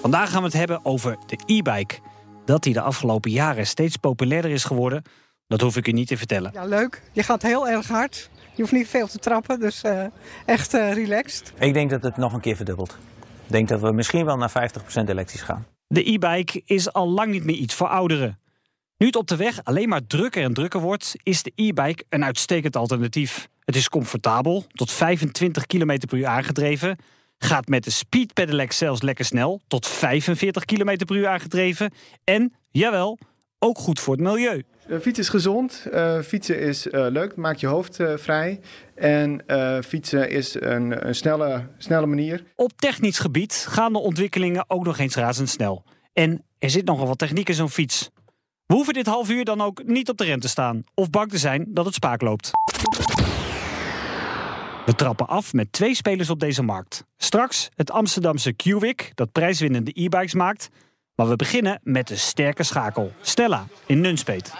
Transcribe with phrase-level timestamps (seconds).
[0.00, 1.98] Vandaag gaan we het hebben over de e-bike.
[2.44, 5.02] Dat die de afgelopen jaren steeds populairder is geworden,
[5.46, 6.50] dat hoef ik u niet te vertellen.
[6.54, 7.02] Ja, leuk.
[7.12, 8.30] Je gaat heel erg hard.
[8.54, 10.04] Je hoeft niet veel te trappen, dus uh,
[10.46, 11.52] echt uh, relaxed.
[11.58, 12.98] Ik denk dat het nog een keer verdubbelt.
[13.46, 14.70] Ik denk dat we misschien wel naar
[15.04, 15.66] 50% elektrisch gaan.
[15.86, 18.38] De e-bike is al lang niet meer iets voor ouderen.
[18.96, 22.24] Nu het op de weg alleen maar drukker en drukker wordt, is de e-bike een
[22.24, 23.48] uitstekend alternatief.
[23.64, 26.98] Het is comfortabel, tot 25 km per uur aangedreven,
[27.44, 31.92] gaat met de Speed Pedelec zelfs lekker snel, tot 45 km per uur aangedreven
[32.24, 33.18] en, jawel,
[33.58, 34.62] ook goed voor het milieu.
[34.88, 38.60] Uh, fietsen is gezond, uh, fietsen is uh, leuk, maakt je hoofd vrij.
[38.94, 39.44] En
[39.84, 42.44] fietsen is een, een snelle, snelle manier.
[42.54, 45.84] Op technisch gebied gaan de ontwikkelingen ook nog eens razendsnel.
[46.12, 48.10] En er zit nogal wat techniek in zo'n fiets.
[48.66, 51.30] We hoeven dit half uur dan ook niet op de rem te staan of bang
[51.30, 52.50] te zijn dat het spaak loopt.
[54.90, 57.04] We trappen af met twee spelers op deze markt.
[57.16, 60.68] Straks het Amsterdamse Q-Wick dat prijswinnende e-bikes maakt.
[61.14, 63.12] Maar we beginnen met de sterke schakel.
[63.20, 64.52] Stella in Nunspeet.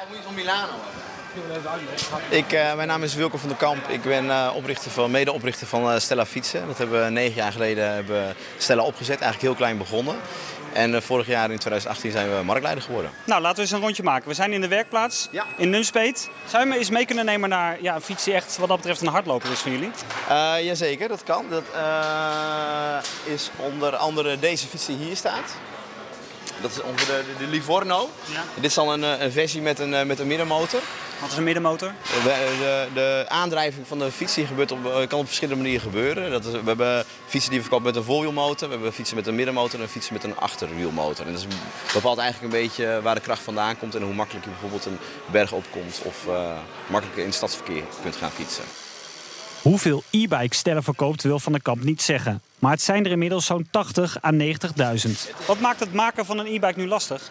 [2.29, 3.89] Ik, uh, mijn naam is Wilco van der Kamp.
[3.89, 6.67] Ik ben uh, oprichter van, medeoprichter van uh, Stella Fietsen.
[6.67, 9.21] Dat hebben we negen jaar geleden hebben Stella opgezet.
[9.21, 10.17] Eigenlijk heel klein begonnen.
[10.73, 13.11] En vorig jaar in 2018 zijn we marktleider geworden.
[13.25, 14.29] Nou, laten we eens een rondje maken.
[14.29, 15.47] We zijn in de werkplaats ja.
[15.57, 16.31] in Nunspeet.
[16.47, 18.77] Zou je me eens mee kunnen nemen naar ja, een fiets die echt wat dat
[18.77, 19.91] betreft een hardloper is van jullie?
[20.31, 21.45] Uh, jazeker, dat kan.
[21.51, 25.55] Dat uh, is onder andere deze fiets die hier staat.
[26.61, 28.11] Dat is ongeveer de, de, de Livorno.
[28.25, 28.43] Ja.
[28.55, 30.81] Dit is dan een, een versie met een, met een middenmotor.
[31.21, 31.93] Wat is een middenmotor?
[32.23, 36.31] De, de, de, aandrijving van de fiets die gebeurt op, kan op verschillende manieren gebeuren.
[36.31, 39.27] Dat is, we hebben fietsen die we verkopen met een voorwielmotor, we hebben fietsen met
[39.27, 41.27] een middenmotor en fietsen met een achterwielmotor.
[41.27, 41.47] En dat is,
[41.93, 44.99] bepaalt eigenlijk een beetje waar de kracht vandaan komt en hoe makkelijk je bijvoorbeeld een
[45.27, 48.65] berg opkomt of uh, makkelijker in het stadsverkeer kunt gaan fietsen.
[49.63, 52.43] Hoeveel e-bikes Stella verkoopt wil Van der Kamp niet zeggen.
[52.59, 55.11] Maar het zijn er inmiddels zo'n 80 à 90.000.
[55.47, 57.31] Wat maakt het maken van een e-bike nu lastig?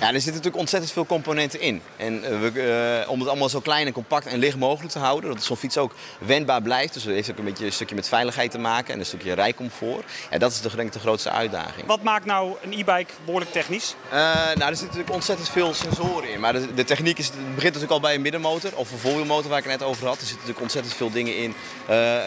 [0.00, 1.82] Ja, er zitten natuurlijk ontzettend veel componenten in.
[1.96, 4.98] En uh, we, uh, om het allemaal zo klein en compact en licht mogelijk te
[4.98, 6.94] houden, dat zo'n fiets ook wendbaar blijft.
[6.94, 9.32] Dus dat heeft ook een beetje een stukje met veiligheid te maken en een stukje
[9.32, 10.04] rijcomfort.
[10.30, 11.86] En dat is de, denk ik de grootste uitdaging.
[11.86, 13.94] Wat maakt nou een e-bike behoorlijk technisch?
[14.06, 16.40] Uh, nou, er zitten natuurlijk ontzettend veel sensoren in.
[16.40, 19.58] Maar de, de techniek is, begint natuurlijk al bij een middenmotor of een voorwielmotor waar
[19.58, 20.14] ik het net over had.
[20.14, 21.54] Er zitten natuurlijk ontzettend veel dingen in.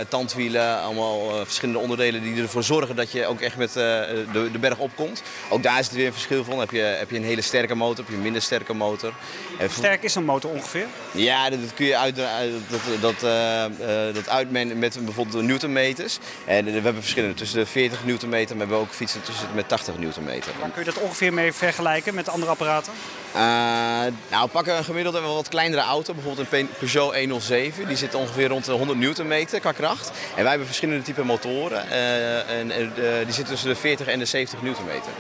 [0.08, 4.78] tandwielen, allemaal verschillende onderdelen die ervoor zorgen dat je ook echt met de, de berg
[4.78, 5.24] opkomt.
[5.50, 6.60] Ook daar is het weer een verschil van.
[6.60, 9.14] Heb je, heb je een hele sterke motor, heb je een minder sterke motor.
[9.58, 10.86] Hoe sterk is een motor ongeveer?
[11.12, 13.66] Ja, dat, kun je uit, dat, dat, uh,
[14.14, 16.20] dat met bijvoorbeeld de newtonmeters.
[16.46, 19.68] En we hebben verschillende tussen de 40 newtonmeter, maar we hebben ook fietsen tussen met
[19.68, 20.52] 80 newtonmeter.
[20.60, 22.94] Waar kun je dat ongeveer mee vergelijken met andere apparaten?
[23.36, 23.42] Uh,
[24.30, 27.88] nou, pakken een gemiddeld een wat kleinere auto, bijvoorbeeld een Peugeot 107.
[27.88, 30.12] Die zit ongeveer rond de 100 newtonmeter qua kracht.
[30.36, 31.86] En wij hebben verschillende typen motoren.
[31.88, 32.68] Uh, en,
[33.26, 35.12] die zitten tussen de 40 en de 70 newtonmeter.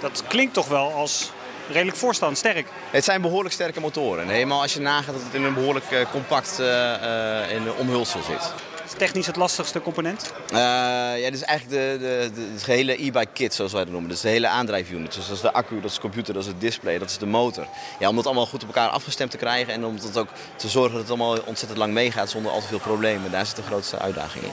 [0.00, 1.30] Dat klinkt toch wel als
[1.70, 2.66] redelijk voorstand, sterk.
[2.90, 4.22] Het zijn behoorlijk sterke motoren.
[4.22, 7.72] En helemaal als je nagaat dat het in een behoorlijk uh, compact uh, uh, in
[7.78, 8.52] omhulsel zit.
[8.84, 10.32] Is technisch het lastigste component?
[10.50, 14.10] ja, dit is eigenlijk de, de, de, de gehele e-bike kit, zoals wij het noemen.
[14.10, 15.14] Dus de hele aandrijfunit.
[15.14, 17.18] Dus dat is de accu, dat is de computer, dat is het display, dat is
[17.18, 17.66] de motor.
[17.98, 20.68] Ja, om dat allemaal goed op elkaar afgestemd te krijgen en om dat ook te
[20.68, 23.30] zorgen dat het allemaal ontzettend lang meegaat zonder al te veel problemen.
[23.30, 24.52] Daar zit de grootste uitdaging in.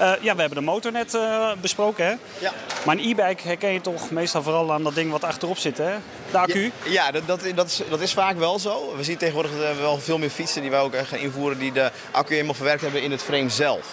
[0.00, 2.06] Uh, ja, we hebben de motor net uh, besproken.
[2.06, 2.14] Hè?
[2.38, 2.52] Ja.
[2.84, 5.94] Maar een e-bike herken je toch meestal vooral aan dat ding wat achterop zit, hè?
[6.30, 6.72] De accu.
[6.84, 8.96] Ja, ja dat, dat, dat, is, dat is vaak wel zo.
[8.96, 12.32] We zien tegenwoordig wel veel meer fietsen die wij ook gaan invoeren die de accu
[12.32, 13.86] helemaal verwerkt hebben in het frame zelf.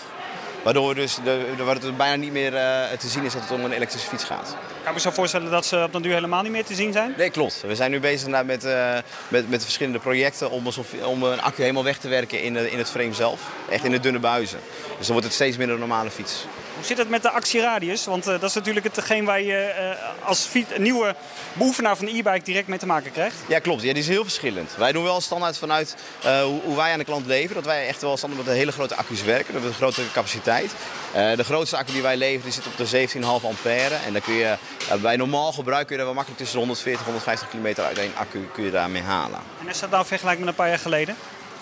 [0.66, 3.52] Waardoor dus de, de, waar het bijna niet meer uh, te zien is dat het
[3.52, 4.58] om een elektrische fiets gaat.
[4.78, 6.94] Kan ik me zo voorstellen dat ze op den duur helemaal niet meer te zien
[6.94, 7.14] zijn?
[7.17, 7.64] Nee, klopt.
[7.67, 8.97] We zijn nu bezig met, uh,
[9.28, 12.78] met, met verschillende projecten om, alsof, om een accu helemaal weg te werken in, in
[12.78, 13.41] het frame zelf.
[13.70, 14.59] Echt in de dunne buizen.
[14.97, 16.46] Dus dan wordt het steeds minder een normale fiets.
[16.75, 18.05] Hoe zit het met de actieradius?
[18.05, 19.73] Want uh, dat is natuurlijk hetgeen waar je
[20.22, 21.16] uh, als nieuwe
[21.53, 23.35] beoefenaar van de e-bike direct mee te maken krijgt.
[23.47, 23.81] Ja, klopt.
[23.81, 24.75] Ja, die is heel verschillend.
[24.77, 27.55] Wij doen wel standaard vanuit hoe, hoe, wij aan de klant leveren.
[27.55, 29.53] Dat wij echt wel standaard met hele grote accu's werken.
[29.53, 30.72] Dat we een grote capaciteit.
[31.13, 33.95] de grootste accu die wij leveren die zit op de 17,5 ampère.
[34.05, 34.55] En dan kun je
[35.01, 37.97] bij normaal gebruik kun je daar wel makkelijk tussen de 140 en 150 kilometer uit
[37.97, 39.39] één accu kun je daarmee halen.
[39.61, 41.16] En is dat nou vergelijk met een paar jaar geleden?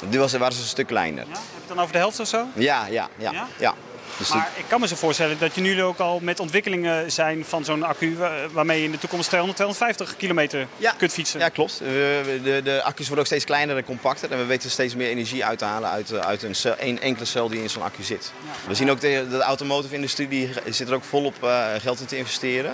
[0.10, 1.26] Die was, waren ze een stuk kleiner.
[1.28, 1.34] Ja?
[1.34, 2.46] Heb je het dan over de helft of zo?
[2.54, 3.32] Ja, ja, ja.
[3.32, 3.48] ja?
[3.58, 3.74] ja.
[4.18, 7.66] Dus Maar ik kan me zo voorstellen dat jullie ook al met ontwikkelingen zijn van
[7.66, 8.16] zo'n accu...
[8.18, 10.92] wa- waarmee je in de toekomst 200, 250 kilometer Ja.
[10.98, 11.40] kunt fietsen.
[11.40, 11.80] Ja, klopt.
[11.80, 14.32] We- de, de accu's worden ook steeds kleiner en compacter.
[14.32, 17.02] En we weten steeds meer energie uit te halen uit, eh, uit een, cel, één
[17.02, 18.32] enkele cel die in zo'n accu zit.
[18.68, 22.06] We zien ook de, de automotive industrie die zit er ook volop eh, geld in
[22.06, 22.74] te investeren.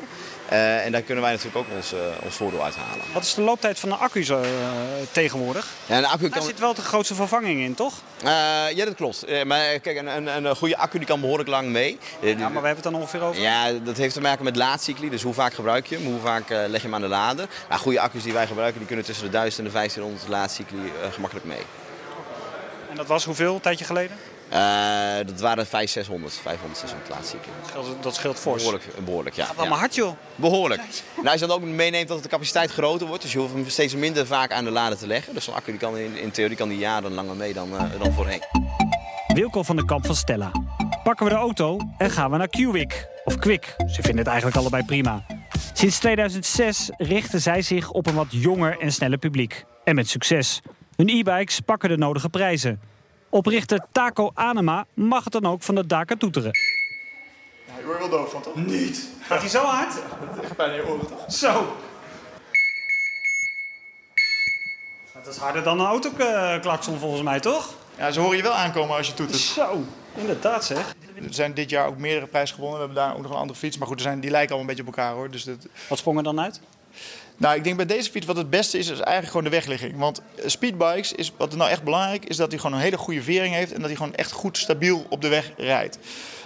[0.49, 3.05] Eh, en daar kunnen wij natuurlijk ook ons, eh, ons voordeel uit halen.
[3.13, 4.39] Wat is de looptijd van de accu's eh,
[5.11, 5.67] tegenwoordig?
[5.85, 6.47] Ja, een accu Daar kan...
[6.47, 7.93] zit wel de grootste vervanging in, toch?
[8.73, 9.45] Ja, dat klopt.
[9.45, 11.97] Maar kijk, een, een, een goede accu die kan behoorlijk lang mee.
[12.21, 13.41] Ja, maar we hebben het dan ongeveer over.
[13.41, 15.09] Ja, dat heeft te maken met laadcycli.
[15.09, 17.47] Dus hoe vaak gebruik je hem, hoe vaak leg je hem aan de lader.
[17.69, 20.91] Maar goede accu's die wij gebruiken, die kunnen tussen de 1000 en de 1500 laadcycli
[21.11, 21.61] gemakkelijk mee.
[22.89, 24.17] En dat was hoeveel, een tijdje geleden?
[24.49, 27.51] Eh, dat waren 500, 600, 500, 600 laadcycli.
[27.61, 28.63] Dat scheelt, dat scheelt fors.
[28.63, 29.45] Behoorlijk, behoorlijk ja.
[29.45, 29.81] Gaat allemaal ja.
[29.81, 30.15] hard, joh.
[30.35, 30.81] Behoorlijk.
[31.15, 33.69] Nou, als je dan ook meeneemt dat de capaciteit groter wordt, dus je hoeft hem
[33.69, 35.33] steeds minder vaak aan de lader te leggen.
[35.33, 37.83] Dus zo'n accu die kan in, in theorie kan die jaren langer mee dan, eh,
[37.99, 38.41] dan voorheen.
[39.33, 40.51] Wilco van den Kamp van Stella.
[41.03, 43.07] Pakken we de auto en gaan we naar Qwik.
[43.23, 45.25] Of Kwik, ze vinden het eigenlijk allebei prima.
[45.73, 49.63] Sinds 2006 richten zij zich op een wat jonger en sneller publiek.
[49.83, 50.59] En met succes.
[50.95, 52.88] Hun e-bikes pakken de nodige prijzen.
[53.29, 56.51] Oprichter Taco Anema mag het dan ook van de daken toeteren.
[57.67, 58.55] Ja, je hoort er wel doof van, toch?
[58.55, 59.07] Niet.
[59.21, 59.93] Gaat hij zo hard?
[60.43, 61.31] Echt bijna je oren, toch?
[61.31, 61.75] Zo.
[65.23, 67.73] Dat is harder dan een autoklakson volgens mij, toch?
[67.97, 69.39] Ja, ze horen je wel aankomen als je toetert.
[69.39, 69.83] Zo,
[70.15, 70.95] inderdaad zeg.
[71.15, 72.79] Er zijn dit jaar ook meerdere prijzen gewonnen.
[72.79, 73.77] We hebben daar ook nog een andere fiets.
[73.77, 75.31] Maar goed, er zijn, die lijken allemaal een beetje op elkaar, hoor.
[75.31, 75.67] Dus dat...
[75.89, 76.61] Wat sprong er dan uit?
[77.39, 79.97] Nou, ik denk bij deze fiets wat het beste is, is eigenlijk gewoon de wegligging.
[79.97, 83.21] Want eh, speedbikes, is, wat nou echt belangrijk is dat hij gewoon een hele goede
[83.21, 83.71] vering heeft.
[83.71, 85.97] En dat hij gewoon echt goed stabiel op de weg rijdt.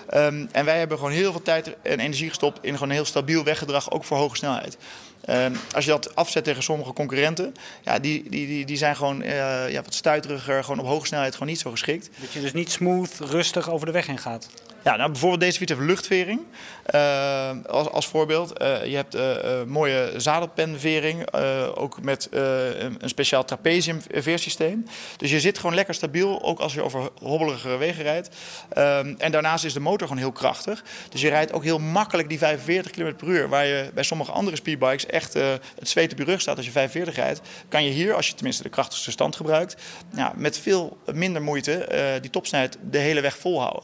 [0.09, 3.05] Ehm, en wij hebben gewoon heel veel tijd en energie gestopt in gewoon een heel
[3.05, 4.77] stabiel weggedrag, ook voor hoge snelheid.
[5.25, 9.21] Ehm, als je dat afzet tegen sommige concurrenten, ja, die, die, die, die zijn gewoon
[9.21, 12.09] eh, ja, wat stuiteriger, gewoon op hoge snelheid gewoon niet zo geschikt.
[12.19, 14.47] Dat je dus niet smooth, rustig over de weg heen gaat.
[14.83, 16.41] Ja, nou, bijvoorbeeld deze fiets heeft luchtvering
[16.83, 18.57] eh, als, als voorbeeld.
[18.57, 21.33] Eh, je hebt eh, mooie zadelpenvering,
[21.75, 24.85] ook met een, een speciaal trapezium veersysteem.
[25.17, 28.29] Dus je zit gewoon lekker stabiel, ook als je over hobbelige wegen rijdt.
[28.69, 30.83] Ehm, en daarnaast is de motor gewoon heel krachtig.
[31.09, 33.49] Dus je rijdt ook heel makkelijk die 45 km per uur.
[33.49, 36.71] Waar je bij sommige andere speedbikes echt het zweet op je rug staat als je
[36.71, 37.41] 45 rijdt.
[37.67, 39.75] Kan je hier, als je tenminste de krachtigste stand gebruikt,
[40.15, 41.87] ja, met veel minder moeite
[42.21, 43.83] die topsnelheid de hele weg volhouden.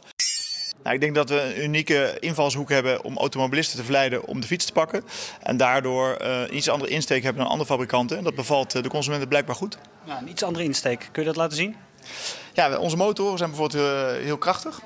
[0.89, 4.47] Nou, ik denk dat we een unieke invalshoek hebben om automobilisten te verleiden om de
[4.47, 5.03] fiets te pakken.
[5.41, 8.18] En daardoor een iets andere insteek hebben dan andere fabrikanten.
[8.18, 9.77] En dat bevalt eh, de consumenten blijkbaar goed.
[10.03, 11.09] Ja, een iets andere insteek.
[11.12, 11.75] Kun je dat laten zien?
[12.53, 14.80] Ja, onze motoren zijn bijvoorbeeld eh, heel krachtig.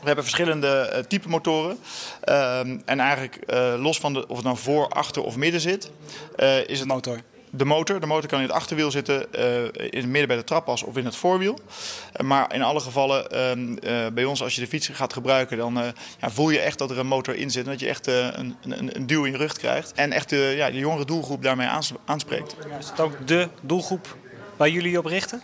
[0.00, 1.78] We hebben verschillende type motoren.
[2.20, 3.38] Ehm, en eigenlijk
[3.78, 5.90] los van de, of het nou voor, achter of midden zit,
[6.66, 7.18] is het Motor.
[7.50, 8.00] De motor.
[8.00, 10.96] De motor kan in het achterwiel zitten, eh, in het midden bij de trappas of
[10.96, 11.58] in het voorwiel.
[12.12, 15.56] Eh, maar in alle gevallen, ehm, eh, bij ons als je de fiets gaat gebruiken,
[15.56, 15.74] dan
[16.20, 17.64] ja, voel je echt dat er een motor in zit.
[17.64, 19.92] En dat je echt een, een, een duw in je rug krijgt.
[19.92, 22.56] En echt de, ja, de jongere doelgroep daarmee aans- aanspreekt.
[22.78, 24.16] Is dat ook de doelgroep
[24.56, 25.42] waar jullie op richten?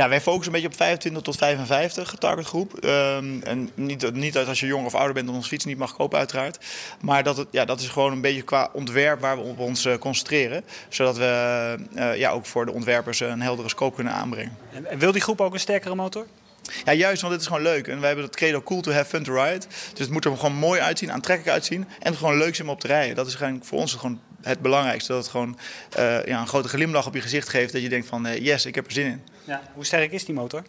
[0.00, 2.74] Ja, wij focussen een beetje op 25 tot 55 targetgroep.
[2.74, 5.78] Ehm, en niet, niet dat als je jong of ouder bent dat ons fiets niet
[5.78, 6.58] mag kopen uiteraard.
[7.00, 9.84] Maar dat, het, ja, dat is gewoon een beetje qua ontwerp waar we op ons
[9.84, 10.64] eh, concentreren.
[10.88, 14.56] Zodat we eh, ja, ook voor de ontwerpers een heldere scope kunnen aanbrengen.
[14.72, 16.26] En en wil die groep ook een sterkere motor?
[16.84, 17.86] Ja, juist, want dit is gewoon leuk.
[17.88, 19.66] En wij hebben het credo cool to have fun to ride.
[19.92, 21.88] Dus het moet er gewoon mooi uitzien, aantrekkelijk uitzien.
[21.98, 23.16] En gewoon leuk zijn om op te rijden.
[23.16, 25.12] Dat is voor ons gewoon het belangrijkste.
[25.12, 25.58] Dat het gewoon
[25.90, 27.72] eh, ja, een grote glimlach op je gezicht geeft.
[27.72, 29.22] Dat je denkt van eh, yes, ik heb er zin in.
[29.44, 29.62] Ja.
[29.74, 30.62] Hoe sterk is die motor?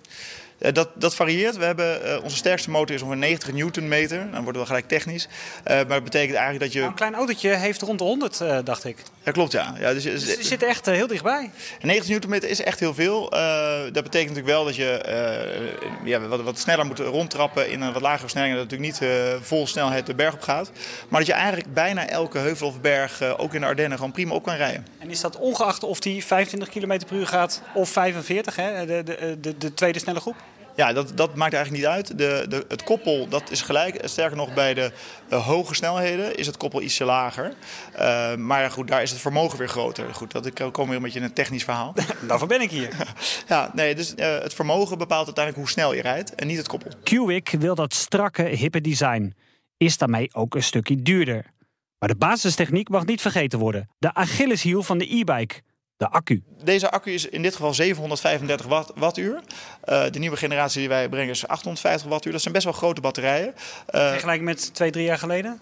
[0.62, 1.58] Eh, dat, dat varieert.
[1.58, 4.18] We hebben, eh, onze sterkste motor is ongeveer 90 newtonmeter.
[4.18, 5.28] Dan wordt het wel gelijk technisch.
[5.64, 6.80] Eh, maar dat betekent eigenlijk dat je...
[6.80, 8.98] Nou, een klein autootje heeft rond de 100, eh, dacht ik.
[9.24, 9.76] Ja, klopt ja.
[9.80, 11.52] ja dus, Dus die zit echt heel dichtbij.
[11.82, 13.30] 90 newtonmeter is echt heel veel.
[13.30, 15.00] Dat betekent natuurlijk wel dat je
[16.04, 18.56] ja, wat, wat sneller moet rondtrappen in een wat lagere versnelling.
[18.56, 19.10] Dat natuurlijk niet
[19.42, 20.72] vol snelheid de berg op gaat.
[21.10, 24.34] Maar dat je eigenlijk bijna elke heuvel of berg, ook in de Ardennen, gewoon prima
[24.34, 24.88] op kan rijden.
[25.00, 28.86] En is dat ongeacht of die 25 km per uur gaat of 45, hè?
[28.86, 30.36] De, de, de, de tweede snelle groep?
[30.82, 32.18] Ja, dat, dat maakt eigenlijk niet uit.
[32.18, 34.02] De, de, het koppel dat is gelijk.
[34.04, 34.92] Sterker nog, bij de
[35.30, 37.54] eh, hoge snelheden is het koppel ietsje lager.
[37.94, 40.14] Eh, maar goed, daar is het vermogen weer groter.
[40.14, 41.94] Goed, dat ik kom weer een beetje in een technisch verhaal.
[42.28, 42.90] Daarvoor ben ik hier.
[43.48, 46.68] ja, nee, dus eh, het vermogen bepaalt uiteindelijk hoe snel je rijdt en niet het
[46.68, 46.92] koppel.
[47.04, 49.34] Qwik wil dat strakke, hippe design.
[49.78, 51.46] Is daarmee ook een stukje duurder.
[52.00, 53.90] Maar de basistechniek mag niet vergeten worden.
[54.00, 55.62] De Achilleshiel van de e-bike.
[56.02, 56.42] De accu.
[56.64, 59.42] Deze accu is in dit geval 735 watt, wattuur.
[59.82, 62.32] Eh, de nieuwe generatie die wij brengen is 850 wattuur.
[62.32, 63.48] Dat zijn best wel grote batterijen.
[63.48, 65.62] Uh, Vergelijk met twee, drie jaar geleden?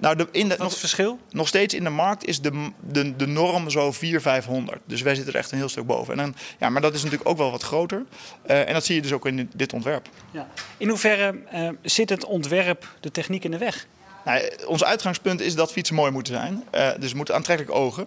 [0.00, 1.18] Nou, de, in de, Wat is nog, het verschil?
[1.30, 4.80] nog steeds in de markt is de, de, de norm zo 400, 500.
[4.84, 6.12] Dus wij zitten er echt een heel stuk boven.
[6.12, 8.04] En dan, ja, maar dat is natuurlijk ook wel wat groter.
[8.42, 10.08] Eh, en dat zie je dus ook in dit ontwerp.
[10.30, 10.48] Ja.
[10.76, 13.86] In hoeverre eh, zit het ontwerp de techniek in de weg?
[14.24, 16.64] Nou, ons uitgangspunt is dat fietsen mooi moeten zijn.
[16.74, 18.06] Uh, dus het moet aantrekkelijk ogen.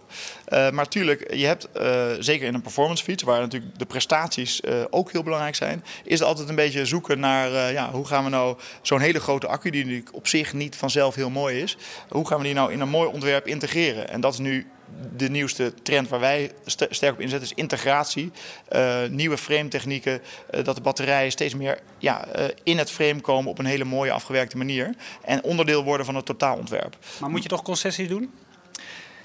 [0.49, 5.11] Uh, maar tuurlijk, je hebt uh, zeker in een performancefiets, waar natuurlijk de prestaties ook
[5.11, 8.99] heel belangrijk zijn, is altijd een beetje zoeken naar ja, hoe gaan we nou zo'n
[8.99, 11.77] hele grote accu, die op zich niet vanzelf heel mooi is,
[12.09, 14.09] hoe gaan we die nou in een mooi ontwerp integreren?
[14.09, 14.67] En dat is nu
[15.15, 18.31] de nieuwste trend waar wij st sterk op inzetten is integratie.
[18.71, 20.21] Uh, nieuwe frame-technieken,
[20.53, 23.83] uh, dat de batterijen steeds meer ja, uh, in het frame komen op een hele
[23.83, 24.95] mooie afgewerkte manier.
[25.21, 26.97] En onderdeel worden van het totaalontwerp.
[27.19, 28.31] Maar moet je toch concessies doen?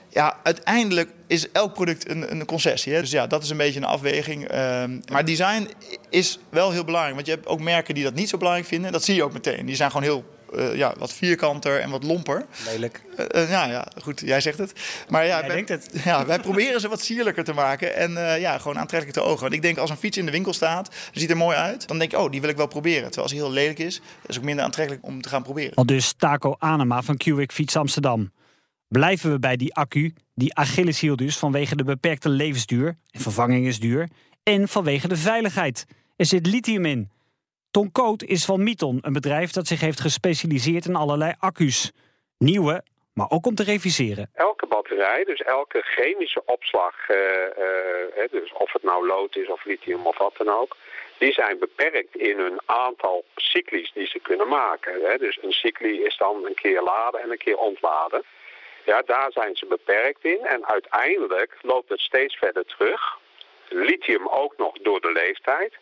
[0.09, 2.93] Ja, uiteindelijk is elk product een, een concessie.
[2.93, 3.01] Hè?
[3.01, 4.49] Dus ja, dat is een beetje een afweging.
[5.11, 5.69] maar design
[6.09, 7.15] is wel heel belangrijk.
[7.15, 8.93] Want je hebt ook merken die dat niet zo belangrijk vinden.
[8.93, 9.67] Dat zie je ook meteen.
[9.67, 10.25] Die zijn gewoon heel
[10.55, 12.47] uh, ja, wat vierkanter en wat lomper.
[12.65, 13.03] Lelijk.
[13.19, 14.73] Uh, uh, ja, ja, goed, jij zegt het.
[15.09, 15.91] Maar ja, jij wij, denkt het.
[16.05, 19.41] Ja, wij proberen ze wat sierlijker te maken en ja, gewoon aantrekkelijk te ogen.
[19.41, 21.99] Want ik denk als een fiets in de winkel staat, ziet er mooi uit, dan
[21.99, 23.03] denk ik, oh, die wil ik wel proberen.
[23.03, 25.75] Terwijl als hij heel lelijk is, is ook minder aantrekkelijk om te gaan proberen.
[25.75, 28.33] Al dus Taco Anema van Qwick Fiets Amsterdam.
[28.89, 33.81] Blijven we bij die accu, die Achilleshiel dus vanwege de beperkte levensduur, en vervanging is
[33.81, 34.09] duur,
[34.43, 35.87] en vanwege de veiligheid.
[36.17, 37.11] Er zit lithium in.
[37.71, 41.93] Ton Coat is van Miton, een bedrijf dat zich heeft gespecialiseerd in allerlei accu's.
[42.39, 42.83] Nieuwe,
[43.15, 44.31] maar ook om te reviseren.
[44.35, 47.17] Elke batterij, dus elke chemische opslag, uh,
[48.19, 50.77] uh, dus of het nou lood is of lithium of wat dan ook,
[51.19, 54.93] die zijn beperkt in hun aantal cyclies die ze kunnen maken.
[55.03, 55.17] Hè.
[55.19, 58.23] Dus een cycli is dan een keer laden en een keer ontladen.
[58.85, 63.19] Ja, daar zijn ze beperkt in en uiteindelijk loopt het steeds verder terug.
[63.69, 65.75] Lithium ook nog door de leeftijd.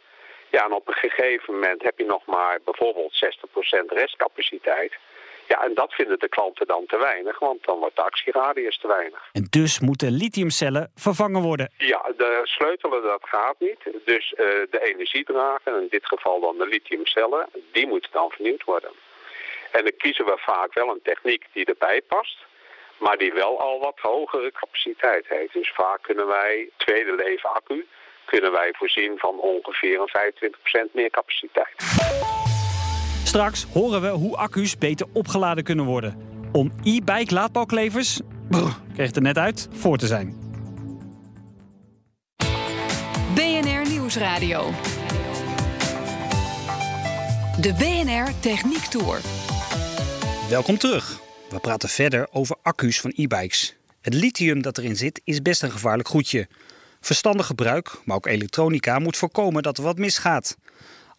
[0.51, 4.93] Ja, en op een gegeven moment heb je nog maar bijvoorbeeld 60% restcapaciteit.
[5.49, 8.87] Ja, en dat vinden de klanten dan te weinig, want dan wordt de actieradius te
[8.87, 9.29] weinig.
[9.33, 11.73] En dus moeten lithiumcellen vervangen worden.
[11.79, 13.79] Ja, de sleutelen dat gaat niet.
[14.05, 14.39] Dus uh,
[14.71, 18.91] de energiedrager, in dit geval dan de lithiumcellen, die moeten dan vernieuwd worden.
[19.73, 22.39] En dan kiezen we vaak wel een techniek die erbij past,
[22.99, 25.53] maar die wel al wat hogere capaciteit heeft.
[25.53, 27.87] Dus vaak kunnen wij tweede leven accu
[28.31, 30.33] kunnen wij voorzien van ongeveer een
[30.91, 31.75] 25% meer capaciteit.
[33.25, 36.17] Straks horen we hoe accu's beter opgeladen kunnen worden.
[36.53, 38.21] Om e-bike laadpaalklevers,
[38.51, 40.37] brrr, kreeg het er net uit, voor te zijn.
[43.35, 44.71] BNR Nieuwsradio.
[47.61, 49.21] De BNR Techniek Tour.
[50.51, 51.19] Welkom terug.
[51.51, 53.77] We praten verder over accu's van e-bikes.
[54.01, 56.49] Het lithium dat erin zit is best een gevaarlijk goedje.
[57.01, 60.57] Verstandig gebruik, maar ook elektronica, moet voorkomen dat er wat misgaat.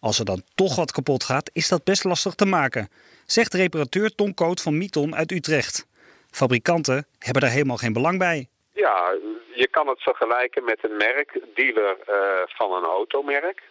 [0.00, 2.88] Als er dan toch wat kapot gaat, is dat best lastig te maken,
[3.26, 5.86] zegt reparateur Tom Koot van Miton uit Utrecht.
[6.30, 8.48] Fabrikanten hebben daar helemaal geen belang bij.
[8.72, 9.14] Ja,
[9.54, 12.14] je kan het vergelijken met een merk, dealer uh,
[12.46, 13.62] van een automerk.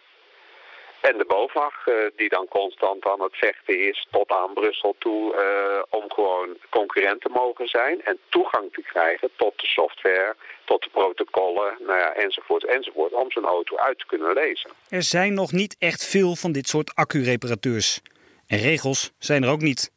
[1.00, 5.34] En de BOVAG, uh, die dan constant aan het vechten is tot aan Brussel toe
[5.34, 10.82] uh, om gewoon concurrent te mogen zijn en toegang te krijgen tot de software, tot
[10.82, 14.70] de protocollen, nou ja, enzovoort, enzovoort, om zijn auto uit te kunnen lezen.
[14.88, 18.00] Er zijn nog niet echt veel van dit soort accu-reparateurs.
[18.46, 19.92] En regels zijn er ook niet.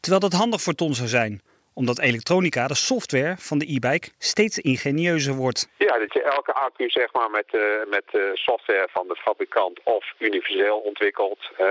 [0.00, 1.42] Terwijl dat handig voor Ton zou zijn,
[1.74, 5.68] omdat elektronica, de software van de e-bike, steeds ingenieuzer wordt.
[5.76, 9.80] Ja, dat je elke accu zeg maar, met, uh, met de software van de fabrikant
[9.82, 11.66] of universeel ontwikkelt, uh,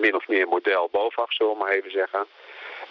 [0.00, 2.26] min of meer model BOVAG, zullen we maar even zeggen.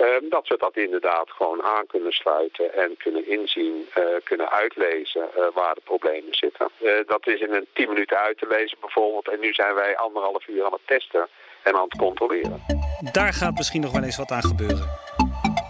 [0.02, 5.30] Uh, dat we dat inderdaad gewoon aan kunnen sluiten en kunnen inzien, uh, kunnen uitlezen
[5.54, 6.68] waar de problemen zitten.
[7.06, 9.30] dat is in een 10 minuten uit te lezen bijvoorbeeld.
[9.30, 11.28] En nu zijn wij anderhalf uur aan het testen
[11.64, 12.64] en aan het controleren.
[13.12, 14.90] Daar gaat misschien nog wel eens wat aan gebeuren.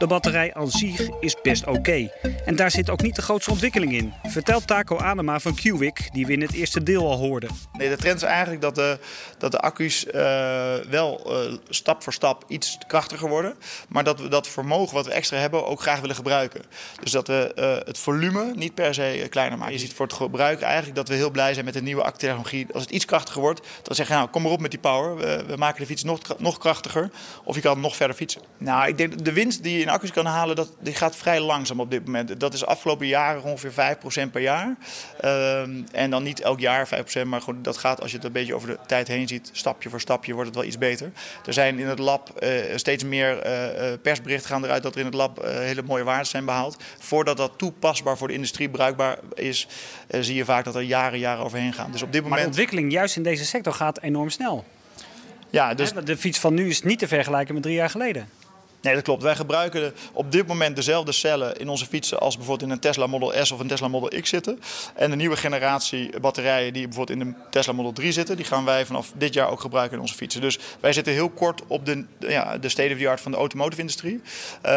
[0.02, 1.78] De batterij aan zich is best oké.
[1.78, 2.12] Okay.
[2.46, 4.14] En daar zit ook niet de grootste ontwikkeling in.
[4.24, 7.50] Vertelt Taco Anema van Qwick, die we in het eerste deel al hoorden.
[7.74, 8.98] Nee, de trend is eigenlijk dat de,
[9.38, 10.14] dat de accu's uh,
[10.90, 13.56] wel uh, stap voor stap iets krachtiger worden.
[13.90, 16.62] Maar dat we dat vermogen wat we extra hebben ook graag willen gebruiken.
[17.02, 19.74] Dus dat we uh, het volume niet per se kleiner maken.
[19.74, 22.68] Je ziet voor het gebruik eigenlijk dat we heel blij zijn met de nieuwe accutechnologie.
[22.74, 25.16] Als het iets krachtiger wordt, dan zeggen we nou kom maar op met die power.
[25.16, 27.12] We, we maken de fiets nog, nog krachtiger.
[27.44, 28.42] Of je kan nog verder fietsen.
[28.58, 31.40] Nou, ik denk de winst die je in accu's kan halen, dat, die gaat vrij
[31.40, 32.40] langzaam op dit moment.
[32.40, 34.76] Dat is afgelopen jaren ongeveer 5% per jaar.
[35.24, 38.32] Uh, en dan niet elk jaar 5%, maar gewoon, dat gaat als je het een
[38.32, 41.12] beetje over de tijd heen ziet, stapje voor stapje wordt het wel iets beter.
[41.46, 45.06] Er zijn in het lab uh, steeds meer uh, persberichten gaan eruit dat er in
[45.06, 46.78] het lab hele mooie waarden zijn behaald.
[47.00, 49.68] Voordat dat toepasbaar voor de industrie bruikbaar is,
[50.08, 51.92] zie je vaak dat er jaren, jaren overheen gaan.
[51.92, 52.30] Dus op dit moment...
[52.30, 54.66] Maar de ontwikkeling juist in deze sector gaat enorm snel.
[55.50, 55.94] Ja, dus...
[56.04, 58.30] De fiets van nu is niet te vergelijken met drie jaar geleden.
[58.82, 59.24] Nee, dat klopt.
[59.24, 63.08] Wij gebruiken op dit moment dezelfde cellen in onze fietsen als bijvoorbeeld in een Tesla
[63.08, 64.60] Model S of een Tesla Model X zitten.
[64.96, 68.66] En de nieuwe generatie batterijen die bijvoorbeeld in de Tesla Model 3 zitten, die gaan
[68.66, 70.42] wij vanaf dit jaar ook gebruiken in onze fietsen.
[70.42, 73.38] Dus wij zitten heel kort op de, ja, de state of the art van de
[73.38, 74.22] automotive industrie.
[74.66, 74.72] Uh,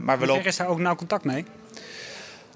[0.00, 0.44] maar we lopen...
[0.44, 1.44] is daar ook nauw contact mee?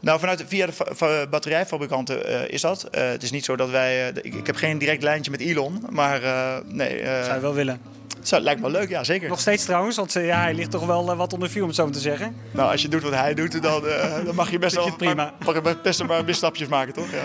[0.01, 2.89] Nou, vanuit, via de batterijfabrikanten uh, is dat.
[2.95, 4.09] Uh, het is niet zo dat wij.
[4.09, 6.21] ik, ik, heb geen direct lijntje met Elon, maar
[6.67, 7.05] nee.
[7.05, 7.98] Zou je wel willen?
[8.23, 9.29] Zo, lijkt me leuk, ja zeker.
[9.29, 11.91] Nog steeds trouwens, want ja, hij ligt toch wel wat onder vuur om het zo
[11.91, 12.35] te zeggen.
[12.51, 13.83] Nou, als je doet wat hij doet, dan,
[14.25, 15.15] dan mag je best wel prima.
[15.45, 17.11] Maar, mag best wel misstapjes maken, toch?
[17.11, 17.17] Ja.
[17.17, 17.25] ja,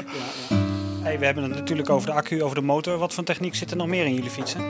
[0.50, 0.56] ja.
[1.04, 2.98] Hey, we hebben het natuurlijk over de accu, over de motor.
[2.98, 4.62] Wat voor techniek zit er nog meer in jullie fietsen?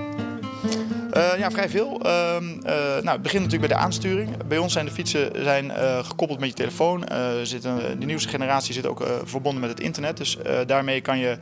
[1.18, 2.06] Uh, ja, vrij veel.
[2.06, 4.48] Uh, uh, nou, het begint natuurlijk bij de aansturing.
[4.48, 5.72] Bij ons zijn de fietsen zijn,
[6.06, 7.04] gekoppeld met je telefoon.
[7.44, 10.18] Zitten, de nieuwste generatie zit ook verbonden met het internet.
[10.18, 11.38] Dus daarmee kan je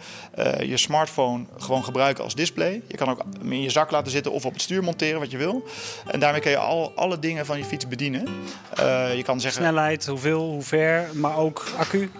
[0.59, 2.81] je smartphone gewoon gebruiken als display.
[2.87, 5.37] Je kan ook in je zak laten zitten of op het stuur monteren, wat je
[5.37, 5.63] wil.
[6.07, 8.27] En daarmee kan je al, alle dingen van je fiets bedienen.
[9.15, 9.61] je kan zeggen...
[9.61, 12.11] Snelheid, hoeveel, hoe ver, maar ook accu?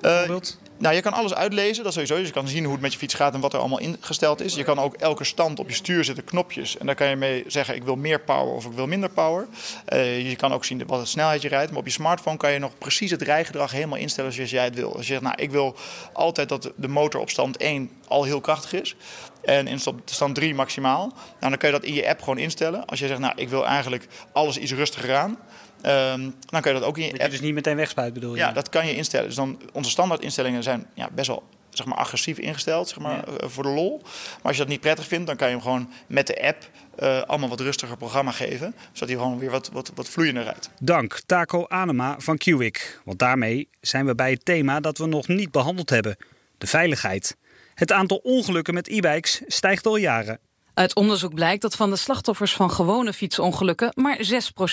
[0.00, 0.58] Bijvoorbeeld?
[0.78, 2.16] Nou, je kan alles uitlezen, dat sowieso.
[2.16, 4.54] Je kan zien hoe het met je fiets gaat en wat er allemaal ingesteld is.
[4.54, 6.76] Je kan ook elke stand op je stuur zetten knopjes.
[6.78, 9.46] En daar kan je mee zeggen, ik wil meer power of ik wil minder power.
[9.92, 11.70] Uh, je kan ook zien wat het snelheid je rijdt.
[11.70, 14.74] Maar op je smartphone kan je nog precies het rijgedrag helemaal instellen zoals jij het
[14.74, 14.96] wil.
[14.96, 15.76] Als je zegt, nou, ik wil
[16.12, 18.96] altijd dat de motor op stand 1 al heel krachtig is.
[19.42, 21.06] En in stand 3 maximaal.
[21.06, 22.86] Nou, dan kun je dat in je app gewoon instellen.
[22.86, 25.38] Als je zegt, nou, ik wil eigenlijk alles iets rustiger aan.
[25.86, 27.20] Um, dan kun je dat ook in je app...
[27.20, 28.40] je dus niet meteen wegspuit bedoel je?
[28.40, 29.26] Ja, dat kan je instellen.
[29.26, 33.48] Dus dan, onze standaardinstellingen zijn ja, best wel zeg maar, agressief ingesteld zeg maar, eh,
[33.48, 34.00] voor de lol.
[34.02, 36.70] Maar als je dat niet prettig vindt, dan kan je hem gewoon met de app
[36.98, 38.74] uh, allemaal wat rustiger programma geven.
[38.92, 40.70] Zodat hij gewoon weer wat, wat, wat vloeiender rijdt.
[40.80, 43.00] Dank Taco Anema van Qwick.
[43.04, 46.16] Want daarmee zijn we bij het thema dat we nog niet behandeld hebben.
[46.58, 47.36] De veiligheid.
[47.74, 50.38] Het aantal ongelukken met e-bikes stijgt al jaren.
[50.78, 54.18] Uit onderzoek blijkt dat van de slachtoffers van gewone fietsongelukken maar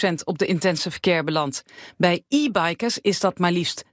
[0.10, 1.64] 6% op de intense verkeer belandt.
[1.98, 3.88] Bij e-bikers is dat maar liefst 20%.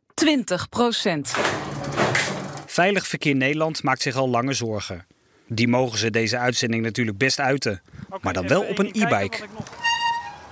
[2.67, 5.07] Veilig Verkeer Nederland maakt zich al lange zorgen.
[5.47, 7.83] Die mogen ze deze uitzending natuurlijk best uiten,
[8.21, 9.39] maar dan wel op een e-bike.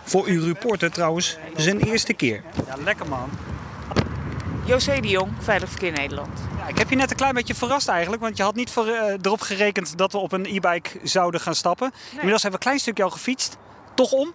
[0.04, 2.42] Voor uw reporter trouwens zijn eerste keer.
[2.66, 3.30] Ja, lekker man.
[4.70, 6.40] José de Jong, Veilig Verkeer Nederland.
[6.58, 8.86] Ja, ik heb je net een klein beetje verrast eigenlijk, want je had niet voor,
[8.86, 11.92] uh, erop gerekend dat we op een e-bike zouden gaan stappen.
[12.10, 13.56] Inmiddels hebben we een klein stukje al gefietst.
[13.94, 14.32] Toch om?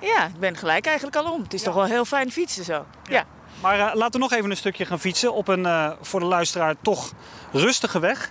[0.00, 1.42] Ja, ik ben gelijk eigenlijk al om.
[1.42, 2.86] Het is toch wel heel fijn fietsen zo.
[3.02, 3.24] Ja.
[3.62, 6.26] Maar uh, laten we nog even een stukje gaan fietsen op een uh, voor de
[6.26, 7.12] luisteraar toch
[7.52, 8.30] rustige weg.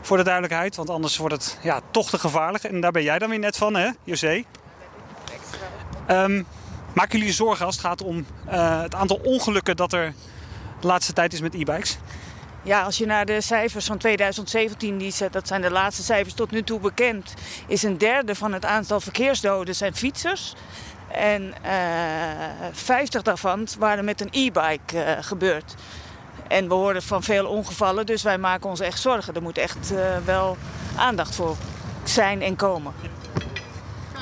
[0.00, 2.64] Voor de duidelijkheid, want anders wordt het ja, toch te gevaarlijk.
[2.64, 4.44] En daar ben jij dan weer net van, hè, José?
[6.10, 6.46] Um,
[6.92, 10.14] maken jullie zorgen als het gaat om het aantal ongelukken dat er
[10.82, 11.98] de laatste tijd is met e-bikes?
[12.62, 16.50] Ja, als je naar de cijfers van 2017, die, dat zijn de laatste cijfers tot
[16.50, 17.34] nu toe bekend,
[17.66, 20.54] is een derde van het aantal verkeersdoden zijn fietsers.
[21.08, 25.74] En uh, eh, 50 daarvan waren met een e-bike uh, gebeurd.
[26.48, 29.34] En we horen van veel ongevallen, dus wij maken ons echt zorgen.
[29.34, 30.56] Er moet echt uh, wel
[30.96, 31.56] aandacht voor
[32.04, 32.92] zijn en komen.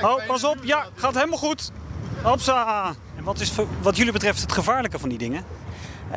[0.02, 0.56] Oh, pas op.
[0.62, 1.70] Ja, gaat helemaal goed.
[2.22, 2.94] Hopsa.
[3.16, 5.44] En wat is wat jullie betreft het gevaarlijke van die dingen?
[6.12, 6.16] Uh,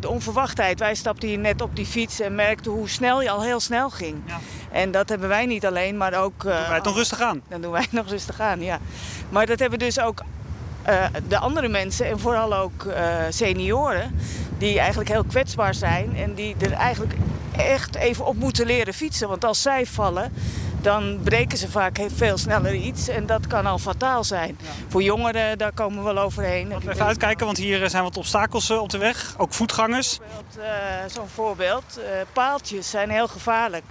[0.00, 0.78] de onverwachtheid.
[0.78, 3.90] Wij stapten hier net op die fiets en merkten hoe snel je al heel snel
[3.90, 4.16] ging.
[4.26, 4.38] Ja.
[4.72, 6.44] En dat hebben wij niet alleen, maar ook...
[6.44, 7.42] Uh, doen wij het nog rustig aan?
[7.48, 8.78] Dan doen wij het nog rustig aan, ja.
[9.28, 10.22] Maar dat hebben dus ook
[10.88, 12.86] uh, de andere mensen en vooral ook
[13.28, 14.18] senioren...
[14.58, 17.14] die eigenlijk heel kwetsbaar zijn en die er eigenlijk
[17.56, 19.28] echt even op moeten leren fietsen.
[19.28, 20.32] Want als zij vallen,
[20.84, 23.08] dan breken ze vaak veel sneller iets.
[23.08, 24.58] En dat kan al fataal zijn.
[24.88, 26.68] Voor jongeren, daar komen we wel overheen.
[26.68, 29.34] Laten we even uitkijken, want hier zijn wat obstakels eh, op de weg.
[29.36, 30.18] Ook voetgangers.
[30.58, 30.64] Uh,
[31.06, 31.84] Zo'n voorbeeld.
[31.98, 33.84] Uh, paaltjes zijn heel gevaarlijk.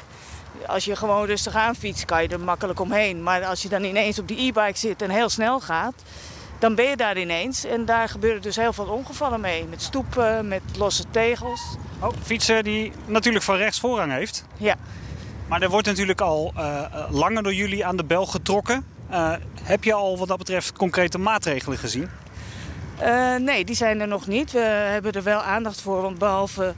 [0.67, 3.23] Als je gewoon rustig aan fietst, kan je er makkelijk omheen.
[3.23, 5.93] Maar als je dan ineens op die e-bike zit en heel snel gaat...
[6.59, 7.65] dan ben je daar ineens.
[7.65, 9.65] En daar gebeuren dus heel veel ongevallen mee.
[9.65, 11.61] Met stoepen, met losse tegels.
[11.99, 14.45] Oh, fietsen die natuurlijk van rechts voorrang heeft.
[14.57, 14.75] Ja.
[15.53, 18.85] Maar er wordt natuurlijk al uh, langer door jullie aan de bel getrokken.
[19.11, 22.09] Uh, heb je al wat dat betreft concrete maatregelen gezien?
[23.39, 24.51] Nee, die zijn er nog niet.
[24.51, 26.01] We hebben er wel aandacht voor.
[26.01, 26.73] Want behalve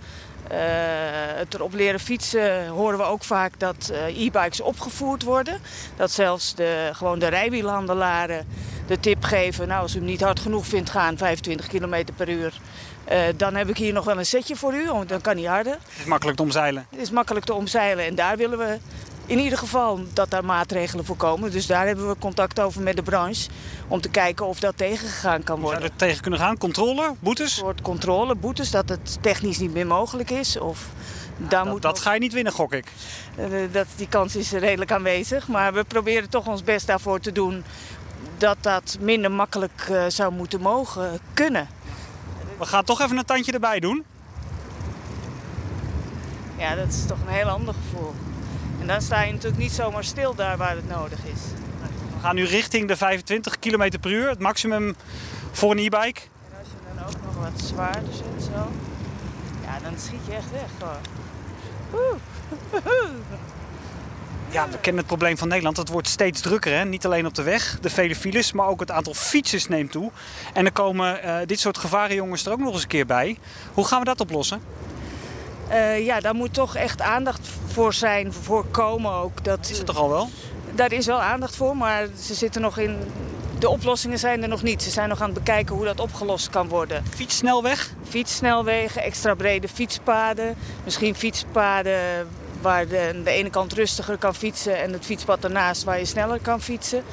[1.35, 5.59] het erop leren fietsen horen we ook vaak dat e-bikes opgevoerd worden.
[5.95, 8.47] Dat zelfs de, gewoon de rijwielhandelaren
[8.87, 9.67] de tip geven...
[9.67, 12.53] nou, als u hem niet hard genoeg vindt gaan, 25 km per uur...
[13.11, 15.73] Uh, dan heb ik hier nog wel een setje voor u, dan kan hij harder.
[15.73, 16.85] Het is makkelijk te omzeilen.
[16.89, 18.77] Het is makkelijk te omzeilen en daar willen we
[19.25, 21.51] in ieder geval dat daar maatregelen voor komen.
[21.51, 23.49] Dus daar hebben we contact over met de branche
[23.87, 25.79] om te kijken of dat tegengegaan kan worden.
[25.79, 26.57] Zou er tegen kunnen gaan?
[26.57, 27.13] Controle?
[27.19, 27.51] Boetes?
[27.51, 30.57] Een soort controle, boetes, dat het technisch niet meer mogelijk is.
[30.59, 30.85] Of
[31.37, 32.85] daar moet dat ga je niet winnen, gok ik.
[33.39, 37.31] Uh, dat, die kans is redelijk aanwezig, maar we proberen toch ons best daarvoor te
[37.31, 37.63] doen
[38.37, 41.67] dat dat minder makkelijk zou moeten mogen kunnen.
[42.57, 44.05] We gaan toch even een tandje erbij doen.
[46.57, 48.13] Ja, dat is toch een heel ander gevoel.
[48.79, 51.41] En dan sta je natuurlijk niet zomaar stil daar waar het nodig is.
[52.15, 54.95] We gaan nu richting de 25 km per uur, het maximum
[55.51, 56.21] voor een e-bike.
[56.21, 58.71] En als je dan ook nog wat zwaarder zit zo,
[59.63, 61.01] ja, dan schiet je echt weg gewoon.
[64.55, 65.77] Ja, we kennen het probleem van Nederland.
[65.77, 66.77] Het wordt steeds drukker.
[66.77, 66.85] Hè?
[66.85, 70.11] Niet alleen op de weg, de vele files, maar ook het aantal fietsers neemt toe.
[70.53, 73.37] En er komen uh, dit soort gevarenjongens er ook nog eens een keer bij.
[73.73, 74.61] Hoe gaan we dat oplossen?
[75.69, 79.43] Uh, ja, daar moet toch echt aandacht voor zijn, voor komen ook.
[79.43, 80.29] Dat is het toch al wel?
[80.75, 82.97] Daar is wel aandacht voor, maar ze zitten nog in.
[83.59, 84.83] De oplossingen zijn er nog niet.
[84.83, 87.03] Ze zijn nog aan het bekijken hoe dat opgelost kan worden.
[87.09, 87.93] Fietssnelweg?
[88.09, 90.55] Fietssnelwegen, extra brede fietspaden.
[90.83, 92.27] Misschien fietspaden
[92.65, 96.05] waar de, aan de ene kant rustiger kan fietsen en het fietspad ernaast waar je
[96.05, 97.03] sneller kan fietsen.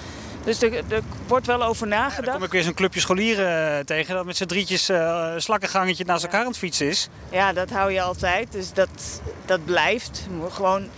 [0.44, 2.16] Dus er, er wordt wel over nagedacht.
[2.16, 5.32] Ja, dan kom ik weer zo'n clubje scholieren eh, tegen dat met z'n drietjes uh,
[5.36, 7.08] slakkengangetje naast elkaar aan het fietsen is.
[7.30, 8.52] Ja, dat hou je altijd.
[8.52, 10.26] Dus dat, dat blijft.
[10.50, 10.88] Gewoon,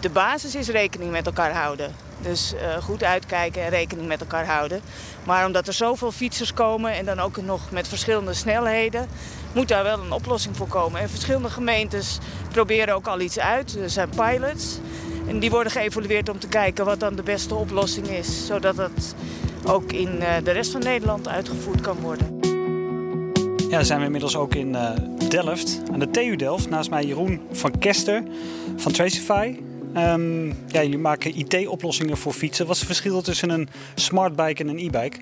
[0.00, 1.94] de basis is rekening met elkaar houden.
[2.20, 4.80] Dus uh, goed uitkijken en rekening met elkaar houden.
[5.24, 9.08] Maar omdat er zoveel fietsers komen en dan ook nog met verschillende snelheden,
[9.58, 11.00] moet daar wel een oplossing voor komen.
[11.00, 12.18] En verschillende gemeentes
[12.52, 13.76] proberen ook al iets uit.
[13.76, 14.78] Er zijn pilots.
[15.28, 18.46] En die worden geëvalueerd om te kijken wat dan de beste oplossing is.
[18.46, 19.14] Zodat het
[19.64, 22.40] ook in eh, de rest van Nederland uitgevoerd kan worden.
[23.70, 24.90] Ja, zijn we inmiddels ook in uh,
[25.28, 26.70] Delft, aan de TU Delft.
[26.70, 28.22] Naast mij Jeroen van Kester
[28.76, 29.56] van Tracify.
[29.96, 32.66] Um, ja, jullie maken IT-oplossingen voor fietsen.
[32.66, 35.18] Wat is het verschil tussen een smartbike en een e-bike?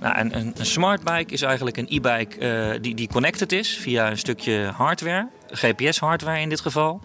[0.00, 2.38] Nou, een, een, een smartbike is eigenlijk een e-bike
[2.74, 7.00] uh, die, die connected is via een stukje hardware, GPS-hardware in dit geval.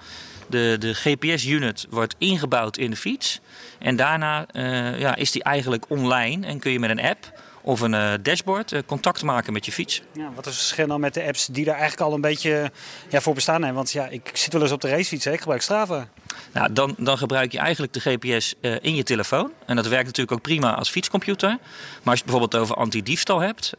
[0.50, 3.40] De, de GPS-unit wordt ingebouwd in de fiets.
[3.80, 7.82] En daarna uh, ja, is die eigenlijk online en kun je met een app of
[7.82, 10.02] een uh, dashboard uh, contact maken met je fiets.
[10.14, 12.72] Ja, wat is het verschil dan met de apps die daar eigenlijk al een beetje
[13.10, 13.76] ja, voor bestaan hebben?
[13.76, 15.32] Want ja, ik zit wel eens op de racefiets, hè?
[15.32, 16.08] ik gebruik Strava.
[16.54, 19.52] Nou, dan, dan gebruik je eigenlijk de GPS uh, in je telefoon.
[19.66, 21.50] En dat werkt natuurlijk ook prima als fietscomputer.
[21.50, 21.60] Maar
[22.04, 23.74] als je het bijvoorbeeld over anti-diefstal hebt,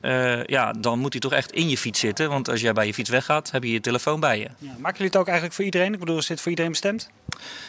[0.47, 2.29] ja, dan moet hij toch echt in je fiets zitten.
[2.29, 4.49] Want als jij bij je fiets weggaat, heb je je telefoon bij je.
[4.59, 5.93] Ja, maken jullie het ook eigenlijk voor iedereen?
[5.93, 7.11] Ik bedoel, is dit voor iedereen bestemd?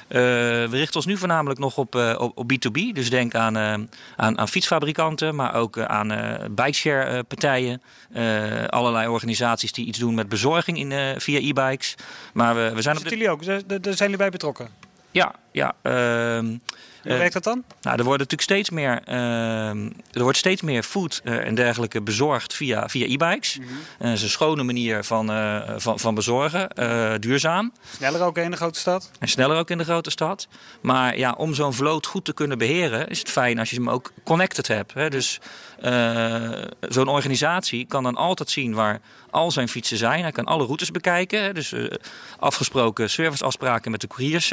[0.08, 2.94] we richten ons nu voornamelijk nog op, op, op B2B.
[2.94, 6.12] Dus denk aan, aan, aan fietsfabrikanten, maar ook aan
[6.52, 7.82] bikeshare partijen.
[8.70, 11.96] Allerlei organisaties die iets doen met bezorging in, via e-bikes.
[12.34, 13.46] Maar we, we zijn op jullie ook?
[13.46, 14.73] Daar zijn jullie bij betrokken?
[15.14, 15.74] Ja, ja.
[15.82, 16.58] Ehm,
[17.04, 17.64] hoe werkt dat dan?
[17.82, 19.70] Nou, er, worden natuurlijk steeds meer, uh,
[20.12, 23.58] er wordt steeds meer food uh, en dergelijke bezorgd via, via e-bikes.
[23.58, 23.78] Mm -hmm.
[24.00, 25.32] dat is een schone manier van,
[25.78, 26.70] van, van bezorgen,
[27.22, 27.74] duurzaam.
[27.96, 29.12] Sneller ook in de grote stad?
[29.20, 30.48] En sneller ook in de grote stad.
[30.82, 33.90] Maar ja, om zo'n vloot goed te kunnen beheren, is het fijn als je hem
[33.90, 34.94] ook connected hebt.
[34.94, 35.10] Hè?
[35.10, 35.40] Dus
[36.90, 40.22] zo'n organisatie kan dan altijd zien waar al zijn fietsen zijn.
[40.22, 41.54] Hij kan alle routes bekijken.
[41.56, 41.74] Dus
[42.40, 44.52] afgesproken serviceafspraken met de couriers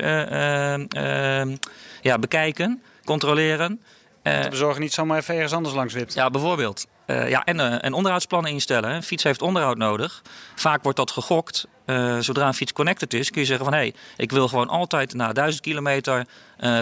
[2.00, 3.80] ja, bekijken, controleren.
[4.22, 6.14] Uh, bezorgen niet zomaar even ergens anders langs wipt.
[6.14, 6.86] Ja, bijvoorbeeld.
[7.06, 8.90] Uh, ja, en, uh, en onderhoudsplannen instellen.
[8.90, 10.22] Een fiets heeft onderhoud nodig.
[10.54, 11.66] Vaak wordt dat gegokt.
[11.86, 13.74] Uh, zodra een fiets connected is, kun je zeggen van...
[13.74, 16.26] hé, hey, ik wil gewoon altijd na 1000 kilometer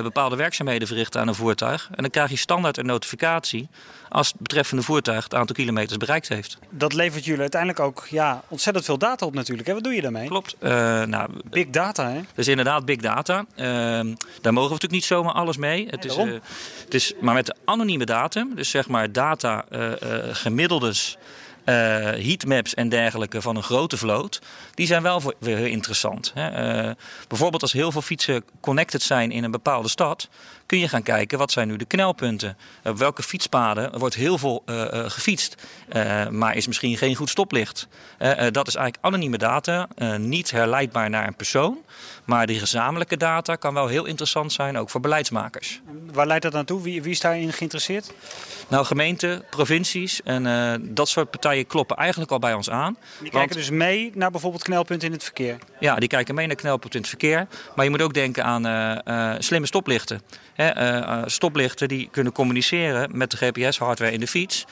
[0.02, 1.88] bepaalde werkzaamheden verrichten aan een voertuig.
[1.94, 3.68] En dan krijg je standaard een notificatie
[4.08, 6.58] als het betreffende voertuig het aantal kilometers bereikt heeft.
[6.70, 9.68] Dat levert jullie uiteindelijk ook ja, ontzettend veel data op natuurlijk.
[9.68, 9.74] Hè?
[9.74, 10.28] Wat doe je daarmee?
[10.28, 10.56] Klopt.
[11.06, 12.20] nou, big data, hè?
[12.34, 13.44] Dus inderdaad big data.
[13.56, 15.86] daar mogen we natuurlijk niet zomaar alles mee.
[15.90, 16.16] Het, is,
[16.84, 19.64] het is maar met de anonieme datum, dus zeg maar data
[20.32, 21.18] gemiddeldes.
[21.68, 24.40] Uh, heatmaps en dergelijke van een grote vloot,
[24.74, 26.32] die zijn wel weer heel interessant.
[26.34, 26.86] Hè.
[26.86, 26.94] Uh,
[27.28, 30.28] bijvoorbeeld als heel veel fietsen connected zijn in een bepaalde stad,
[30.66, 32.56] kun je gaan kijken wat zijn nu de knelpunten.
[32.84, 34.62] Op welke fietspaden wordt heel veel
[35.06, 35.54] gefietst,
[36.30, 37.88] maar is misschien geen goed stoplicht.
[38.50, 41.78] dat is eigenlijk anonieme data, niet herleidbaar naar een persoon.
[42.28, 45.80] Maar die gezamenlijke data kan wel heel interessant zijn, ook voor beleidsmakers.
[46.12, 46.82] Waar leidt dat naartoe?
[46.82, 48.12] Wie, wie is daarin geïnteresseerd?
[48.68, 52.96] Nou, gemeenten, provincies en uh, dat soort partijen kloppen eigenlijk al bij ons aan.
[53.20, 55.58] Die kijken dus mee naar bijvoorbeeld knelpunten in het verkeer?
[55.80, 57.46] Ja, die kijken mee naar knelpunten in het verkeer.
[57.74, 60.22] Maar je moet ook denken aan uh, uh, slimme stoplichten.
[60.54, 64.64] Hè, stoplichten die kunnen communiceren met de GPS-hardware in de fiets.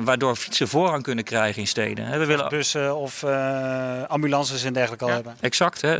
[0.00, 2.18] waardoor fietsen voorrang kunnen krijgen in steden.
[2.18, 2.48] We willen...
[2.48, 3.24] Bussen of
[4.08, 5.36] ambulances en dergelijke al ja, hebben.
[5.40, 5.80] Exact.
[5.80, 5.96] Hè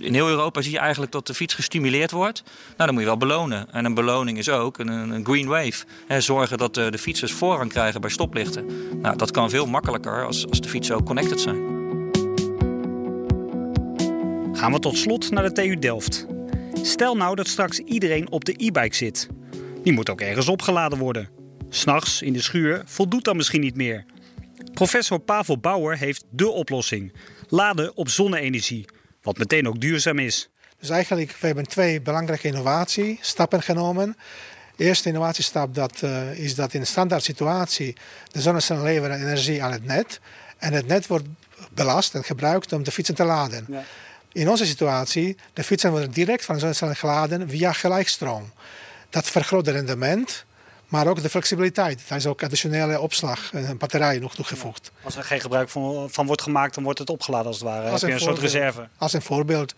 [0.00, 2.42] in heel Europa zie je eigenlijk dat de fiets gestimuleerd wordt.
[2.44, 3.72] Nou, dan moet je wel belonen.
[3.72, 5.84] En een beloning is ook een, een green wave.
[6.18, 8.66] zorgen dat de, de, fietsers voorrang krijgen bij stoplichten.
[9.00, 11.76] Nou, dat kan veel makkelijker als, als de fietsen ook connected zijn.
[14.52, 16.26] Gaan we tot slot naar de TU Delft.
[16.82, 19.28] Stel nou dat straks iedereen op de e-bike zit.
[19.82, 21.28] Die moet ook ergens opgeladen worden.
[21.68, 24.04] S'nachts in de schuur voldoet dan misschien niet meer.
[24.74, 27.12] Professor Pavel Bauer heeft dé oplossing.
[27.48, 28.84] Laden op zonne-energie,
[29.28, 30.48] wat meteen ook duurzaam is.
[30.78, 34.16] Dus eigenlijk, we hebben twee belangrijke innovatiestappen genomen.
[34.76, 37.96] De eerste innovatiestap dat, uh, is dat in een standaard situatie
[38.32, 40.20] de zonnecellen leveren energie aan het net.
[40.58, 41.26] En het net wordt
[41.74, 43.66] belast en gebruikt om de fietsen te laden.
[43.68, 43.84] Ja.
[44.32, 48.52] In onze situatie, de fietsen worden direct van de zonnecellen geladen via gelijkstroom.
[49.10, 50.44] Dat vergroot het rendement,
[50.88, 52.02] maar ook de flexibiliteit.
[52.08, 54.90] Daar is ook additionele opslag, een batterij nog toegevoegd.
[55.02, 57.90] Als er geen gebruik van, van, wordt gemaakt, dan wordt het opgeladen als het ware.
[57.90, 58.88] Als een, een soort reserve.
[58.98, 59.74] Als een voorbeeld.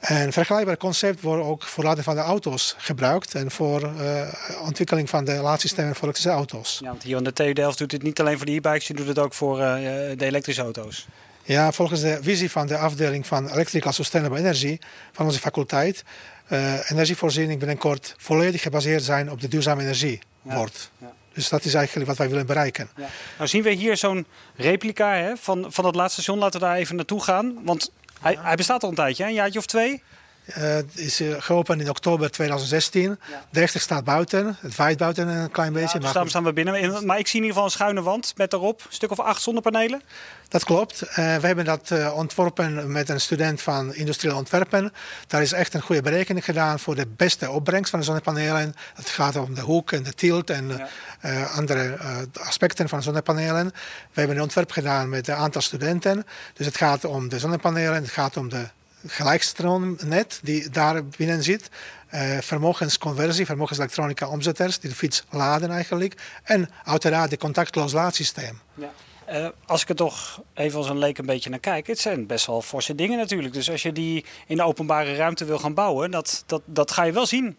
[0.00, 4.28] Een vergelijkbaar concept wordt ook voor laden van de auto's gebruikt en voor uh,
[4.62, 6.78] ontwikkeling van de laadsystemen voor elektrische auto's.
[6.82, 8.94] Ja, want hier aan de TU Delft doet het niet alleen voor de e-bikes, je
[8.94, 9.74] doet het ook voor uh,
[10.16, 11.06] de elektrische auto's.
[11.42, 14.78] Ja, volgens de visie van de afdeling van Electrical Sustainable Energy
[15.12, 16.04] van onze faculteit,
[16.48, 20.56] uh, energievoorziening binnenkort volledig gebaseerd zijn op de duurzame energie ja.
[20.56, 20.90] wordt.
[20.98, 21.12] Ja.
[21.32, 22.88] Dus dat is eigenlijk wat wij willen bereiken.
[22.96, 23.06] Ja.
[23.36, 24.26] Nou zien we hier zo'n
[24.56, 26.42] replica hè, van, van het laatste station.
[26.42, 27.58] Laten we daar even naartoe gaan.
[27.64, 30.02] Want hij, hij bestaat al een tijdje, een jaartje of twee?
[30.48, 33.02] Uh, het is uh, geopend in oktober 2016.
[33.02, 33.44] Ja.
[33.50, 34.56] De rechter staat buiten.
[34.60, 36.00] Het waait buiten een klein beetje.
[36.00, 37.06] Ja, dus staan we binnen.
[37.06, 39.42] Maar ik zie in ieder geval een schuine wand met daarop een stuk of acht
[39.42, 40.02] zonnepanelen.
[40.48, 41.02] Dat klopt.
[41.02, 44.92] Uh, we hebben dat ontworpen met een student van industrieel ontwerpen.
[45.26, 48.74] Daar is echt een goede berekening gedaan voor de beste opbrengst van de zonnepanelen.
[48.94, 50.88] Het gaat om de hoek en de tilt en
[51.22, 51.44] ja.
[51.44, 51.98] andere
[52.40, 53.66] aspecten van zonnepanelen.
[54.12, 56.26] We hebben een ontwerp gedaan met een aantal studenten.
[56.54, 58.66] Dus het gaat om de zonnepanelen, het gaat om de
[59.06, 61.68] gelijkstroomnet die daar binnen zit.
[62.14, 66.14] Uh, vermogensconversie, vermogenselektronica omzetters die de fiets laden eigenlijk.
[66.42, 68.60] En uiteraard de contactloos laadsysteem.
[68.74, 68.90] Ja.
[69.30, 72.26] Uh, als ik er toch even als een leek een beetje naar kijk, het zijn
[72.26, 73.54] best wel forse dingen natuurlijk.
[73.54, 77.02] Dus als je die in de openbare ruimte wil gaan bouwen, dat, dat, dat ga
[77.02, 77.56] je wel zien.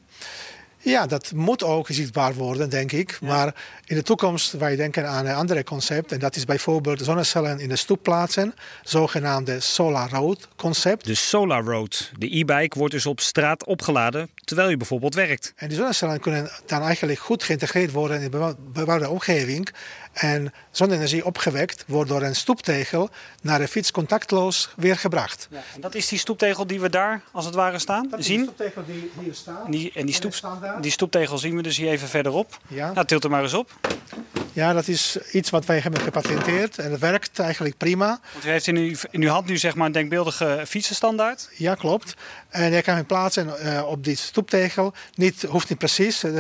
[0.86, 3.17] Ja, dat moet ook zichtbaar worden, denk ik.
[3.21, 6.12] Maar in de toekomst, wij denken aan een ander concept.
[6.12, 8.54] En dat is bijvoorbeeld zonnecellen in de stoep plaatsen.
[8.84, 11.06] Zogenaamde Solar Road concept.
[11.06, 12.12] De Solar Road.
[12.17, 15.54] De e-bike wordt dus op straat opgeladen terwijl je bijvoorbeeld werkt.
[15.56, 19.69] En die zonnecellen kunnen dan eigenlijk goed geïntegreerd worden in de bebouwde omgeving.
[20.15, 23.10] En zonne-energie opgewekt wordt door een stoeptegel
[23.41, 25.47] naar de fiets contactloos weer gebracht.
[25.51, 28.39] Ja, en dat is die stoeptegel die we daar als het ware staan, dat zien.
[28.39, 29.71] Is de stoeptegel die hier staat.
[29.71, 30.34] Die, en die, stoep,
[30.82, 32.60] die stoeptegel zien we dus hier even verderop.
[32.67, 32.91] Ja.
[32.91, 33.71] Nou, tilt er maar eens op.
[34.55, 38.19] Ja, dat is iets wat wij hebben gepatenteerd en het werkt eigenlijk prima.
[38.33, 41.49] Want u heeft in uw, in uw hand nu zeg maar een denkbeeldige fietsenstandaard.
[41.55, 42.13] Ja, klopt.
[42.49, 44.93] En je kan hem plaatsen uh, op die stoeptegel.
[45.15, 46.33] Niet, hoeft niet precies uh,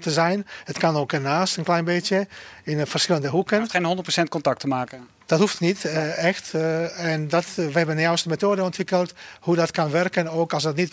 [0.00, 0.46] te zijn.
[0.64, 2.26] Het kan ook ernaast een klein beetje
[2.64, 3.60] in verschillende hoeken.
[3.60, 5.08] Het geen 100% contact te maken.
[5.26, 6.54] Dat hoeft niet, uh, echt.
[6.96, 10.76] en dat, we hebben een juiste methode ontwikkeld hoe dat kan werken, ook als het
[10.76, 10.92] niet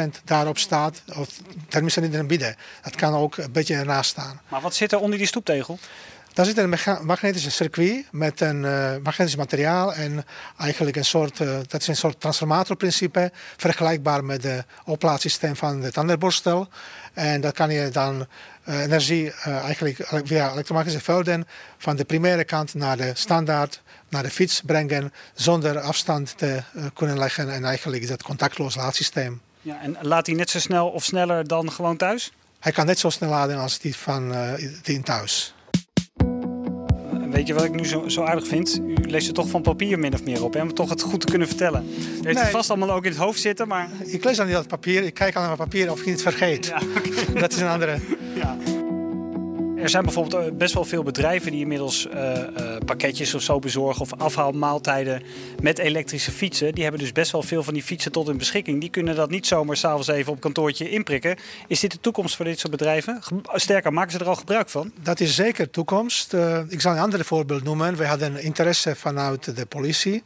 [0.00, 1.28] 100% daarop staat, of
[1.68, 2.56] tenminste niet in het midden.
[2.82, 4.40] Dat kan ook een beetje ernaast staan.
[4.48, 5.78] Maar wat zit er onder die stoeptegel?
[6.40, 10.24] Daar zit een magnetische circuit met een uh, magnetisch materiaal en
[10.58, 15.92] eigenlijk een soort, uh, dat is een soort transformatorprincipe, vergelijkbaar met het oplaadsysteem van de
[15.92, 16.68] tandenborstel.
[17.12, 18.26] En dat kan je dan
[18.64, 21.46] uh, energie eigenlijk via elektromagnetische velden
[21.78, 26.62] van de primaire kant naar de standaard, naar de fiets brengen, zonder afstand te
[26.94, 29.40] kunnen leggen en eigenlijk het contactloos laadsysteem.
[29.60, 32.32] Ja, en laat hij net zo snel of sneller dan gewoon thuis?
[32.60, 34.34] Hij kan net zo snel laden als die van
[34.82, 35.54] die in thuis.
[37.40, 38.80] Weet je wat ik nu zo, zo aardig vind?
[38.86, 40.62] U leest er toch van papier min of meer op, hè?
[40.62, 41.84] om toch het goed te kunnen vertellen.
[41.86, 42.34] U heeft nee.
[42.34, 43.90] het vast allemaal ook in het hoofd zitten, maar...
[44.04, 46.66] Ik lees dan niet dat papier, ik kijk aan het papier of ik het vergeet.
[46.66, 46.80] Ja,
[47.40, 47.98] Dat is een andere...
[49.82, 53.58] Er zijn bijvoorbeeld eh, best wel veel bedrijven die inmiddels uh, uh, pakketjes of zo
[53.58, 55.22] bezorgen of afhaalmaaltijden
[55.60, 56.74] met elektrische fietsen.
[56.74, 58.80] Die hebben dus best wel veel van die fietsen tot hun beschikking.
[58.80, 61.36] Die kunnen dat niet zomaar s'avonds even op kantoortje inprikken.
[61.66, 63.20] Is dit de toekomst voor dit soort bedrijven?
[63.52, 64.92] Sterker, maken ze er al gebruik van?
[65.02, 66.34] Dat is zeker toekomst.
[66.68, 67.96] Ik zal een ander voorbeeld noemen.
[67.96, 70.22] We hadden interesse vanuit de politie.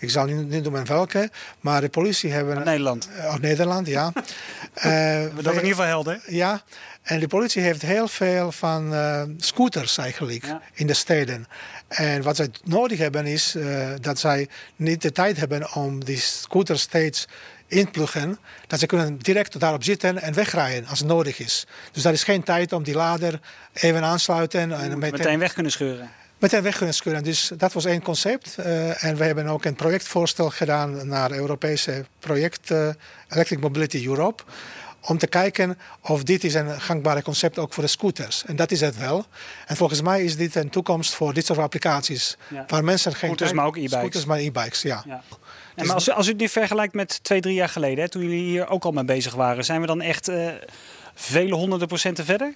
[0.00, 2.56] Ik zal niet noemen welke, maar de politie hebben...
[2.56, 3.08] Uit Nederland?
[3.16, 4.12] Uh, Nederland, ja.
[4.14, 4.14] uh,
[5.42, 6.20] dat is in ieder geval helder.
[6.26, 6.62] Ja,
[7.02, 10.60] en de politie heeft heel veel van uh, scooters eigenlijk ja.
[10.74, 11.46] in de steden.
[11.88, 16.18] En wat zij nodig hebben is uh, dat zij niet de tijd hebben om die
[16.18, 17.26] scooters steeds
[17.66, 18.38] inpluggen.
[18.66, 21.66] Dat ze kunnen direct daarop zitten en wegrijden als het nodig is.
[21.92, 23.40] Dus daar is geen tijd om die lader
[23.72, 24.60] even aansluiten.
[24.60, 26.10] En meteen, meteen weg kunnen scheuren
[26.40, 27.22] meteen weg kunnen.
[27.22, 28.56] Dus dat was één concept.
[28.58, 32.88] Uh, en we hebben ook een projectvoorstel gedaan naar het Europese project uh,
[33.28, 34.42] Electric Mobility Europe
[35.02, 38.44] om te kijken of dit is een gangbare concept ook voor de scooters.
[38.46, 39.26] En dat is het wel.
[39.66, 42.36] En volgens mij is dit een toekomst voor dit soort applicaties.
[42.48, 42.64] Ja.
[42.66, 43.28] Waar mensen geen...
[43.28, 43.98] Scooters, maar ook e-bikes.
[43.98, 45.02] Scooters, maar e-bikes, ja.
[45.06, 45.22] ja.
[45.74, 48.22] En maar als, u, als u nu vergelijkt met twee, drie jaar geleden, hè, toen
[48.22, 50.28] jullie hier ook al mee bezig waren, zijn we dan echt...
[50.28, 50.48] Uh,
[51.20, 52.54] vele honderden procenten verder?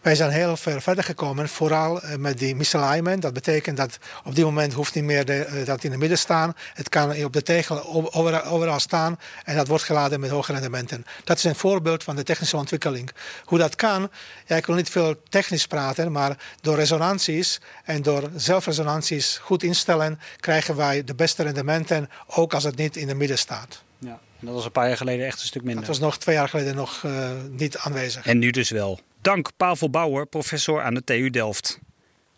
[0.00, 3.22] Wij zijn heel ver verder gekomen, vooral eh, met die misalignment.
[3.22, 6.18] Dat betekent dat op dit moment hoeft niet meer de, eh, dat in het midden
[6.18, 6.54] staan.
[6.74, 11.06] Het kan op de tegel overal, overal staan en dat wordt geladen met hoge rendementen.
[11.24, 13.10] Dat is een voorbeeld van de technische ontwikkeling.
[13.44, 14.10] Hoe dat kan,
[14.46, 20.20] ja, ik wil niet veel technisch praten, maar door resonanties en door zelfresonanties goed instellen,
[20.40, 23.82] krijgen wij de beste rendementen, ook als het niet in het midden staat.
[23.98, 25.84] Ja, dat was een paar jaar geleden echt een stuk minder.
[25.84, 28.26] Dat was nog twee jaar geleden nog uh, niet aanwezig.
[28.26, 29.00] En nu dus wel.
[29.20, 31.78] Dank Pavel Bauer, professor aan de TU Delft.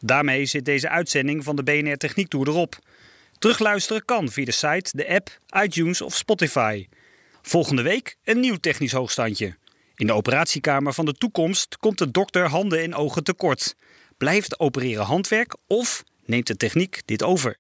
[0.01, 2.79] Daarmee zit deze uitzending van de BNR Techniek Tour erop.
[3.39, 6.87] Terugluisteren kan via de site, de app, iTunes of Spotify.
[7.43, 9.57] Volgende week een nieuw technisch hoogstandje.
[9.97, 13.75] In de operatiekamer van de toekomst komt de dokter handen en ogen tekort.
[14.17, 17.57] Blijft opereren handwerk of neemt de techniek dit over?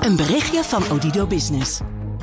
[0.00, 1.80] Een berichtje van Odido Business.